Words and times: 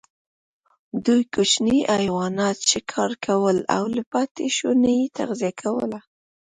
دوی 1.05 1.21
کوچني 1.33 1.77
حیوانات 1.99 2.57
ښکار 2.69 3.11
کول 3.25 3.57
او 3.75 3.83
له 3.95 4.03
پاتېشونو 4.11 4.87
یې 4.97 5.13
تغذیه 5.17 5.51
کوله. 5.61 5.99